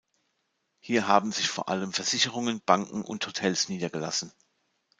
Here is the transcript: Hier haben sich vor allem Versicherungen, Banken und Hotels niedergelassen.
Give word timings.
Hier 0.79 1.07
haben 1.07 1.31
sich 1.31 1.47
vor 1.47 1.69
allem 1.69 1.93
Versicherungen, 1.93 2.59
Banken 2.65 3.03
und 3.03 3.27
Hotels 3.27 3.69
niedergelassen. 3.69 4.33